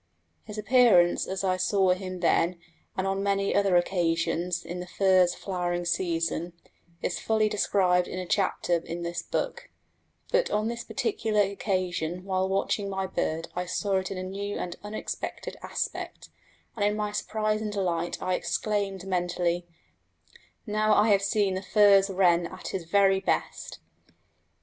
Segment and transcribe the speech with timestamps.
[0.45, 2.57] His appearance, as I saw him then
[2.97, 6.53] and on many other occasions in the furze flowering season,
[7.03, 9.69] is fully described in a chapter in this book;
[10.31, 14.57] but on this particular occasion while watching my bird I saw it in a new
[14.57, 16.29] and unexpected aspect,
[16.75, 19.67] and in my surprise and delight I exclaimed mentally,
[20.65, 23.77] "Now I have seen the furze wren at his very best!"